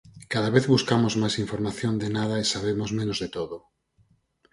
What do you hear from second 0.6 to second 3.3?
buscamos máis información de nada e sabemos menos de